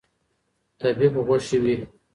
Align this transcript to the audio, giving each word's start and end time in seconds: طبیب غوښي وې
طبیب 0.79 1.13
غوښي 1.25 1.57
وې 1.63 1.75